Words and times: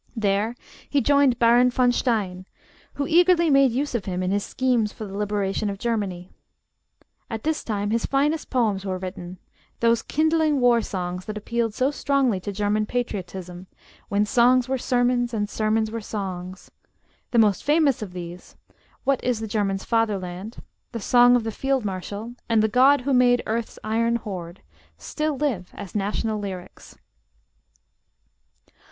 There 0.15 0.55
he 0.89 0.99
joined 0.99 1.37
Baron 1.37 1.69
von 1.69 1.91
Stein, 1.91 2.47
who 2.95 3.05
eagerly 3.07 3.51
made 3.51 3.69
use 3.69 3.93
of 3.93 4.05
him 4.05 4.23
in 4.23 4.31
his 4.31 4.43
schemes 4.43 4.91
for 4.91 5.05
the 5.05 5.15
liberation 5.15 5.69
of 5.69 5.77
Germany. 5.77 6.31
At 7.29 7.43
this 7.43 7.63
time 7.63 7.91
his 7.91 8.07
finest 8.07 8.49
poems 8.49 8.83
were 8.83 8.97
written: 8.97 9.37
those 9.79 10.01
kindling 10.01 10.59
war 10.59 10.81
songs 10.81 11.25
that 11.25 11.37
appealed 11.37 11.75
so 11.75 11.91
strongly 11.91 12.39
to 12.39 12.51
German 12.51 12.87
patriotism, 12.87 13.67
when 14.09 14.25
"songs 14.25 14.67
were 14.67 14.79
sermons 14.79 15.35
and 15.35 15.47
sermons 15.47 15.91
were 15.91 16.01
songs." 16.01 16.71
The 17.29 17.37
most 17.37 17.63
famous 17.63 18.01
of 18.01 18.11
these, 18.13 18.55
'What 19.03 19.23
is 19.23 19.39
the 19.39 19.45
German's 19.47 19.85
Fatherland?' 19.85 20.57
'The 20.93 20.99
Song 20.99 21.35
of 21.35 21.43
the 21.43 21.51
Field 21.51 21.85
marshal,' 21.85 22.33
and 22.49 22.63
'The 22.63 22.69
God 22.69 23.01
Who 23.01 23.13
Made 23.13 23.43
Earth's 23.45 23.77
Iron 23.83 24.15
Hoard,' 24.15 24.63
still 24.97 25.37
live 25.37 25.69
as 25.75 25.93
national 25.93 26.39
lyrics. 26.39 26.97